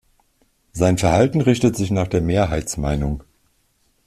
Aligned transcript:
Sein 0.73 0.97
Verhalten 0.97 1.41
richtet 1.41 1.75
sich 1.75 1.91
nach 1.91 2.07
der 2.07 2.21
Mehrheitsmeinung. 2.21 3.23